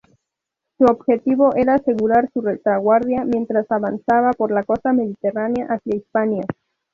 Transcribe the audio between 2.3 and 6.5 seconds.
su retaguardia mientras avanzaba por la costa mediterránea hacia Hispania.